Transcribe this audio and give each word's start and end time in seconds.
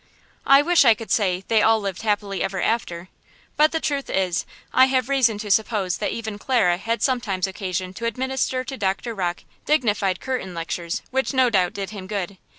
I 0.47 0.63
wish 0.63 0.83
I 0.83 0.95
could 0.95 1.11
say 1.11 1.43
"they 1.47 1.61
all 1.61 1.79
lived 1.79 2.01
happy 2.01 2.41
ever 2.41 2.59
after." 2.59 3.09
But 3.55 3.71
the 3.71 3.79
truth 3.79 4.09
is 4.09 4.47
I 4.73 4.85
have 4.85 5.09
reason 5.09 5.37
to 5.37 5.51
suppose 5.51 5.97
that 5.97 6.09
even 6.11 6.39
Clara 6.39 6.77
had 6.77 7.03
sometimes 7.03 7.45
occasion 7.45 7.93
to 7.93 8.05
administer 8.05 8.63
to 8.63 8.77
Doctor 8.77 9.13
Rocke 9.13 9.43
dignified 9.63 10.19
curtain 10.19 10.55
lectures, 10.55 11.03
which 11.11 11.35
no 11.35 11.51
doubt 11.51 11.73
did 11.73 11.91
him 11.91 12.07
good. 12.07 12.39